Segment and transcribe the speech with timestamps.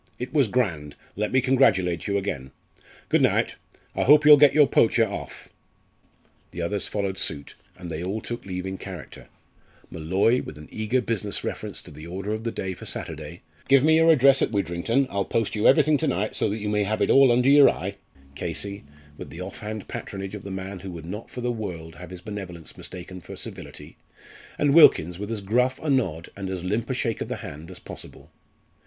[0.17, 0.95] It was grand!
[1.15, 2.49] let me congratulate you again.
[3.09, 3.57] Good night
[3.95, 5.49] I hope you'll get your poacher off!"
[6.49, 9.27] The others followed suit, and they all took leave in character;
[9.91, 13.83] Molloy, with an eager business reference to the order of the day for Saturday, "Give
[13.83, 16.83] me your address at Widrington; I'll post you everything to night, so that you may
[16.83, 17.97] have it all under your eye"
[18.33, 18.83] Casey,
[19.19, 22.09] with the off hand patronage of the man who would not for the world have
[22.09, 23.97] his benevolence mistaken for servility,
[24.57, 27.69] and Wilkins with as gruff a nod and as limp a shake of the hand
[27.69, 28.31] as possible.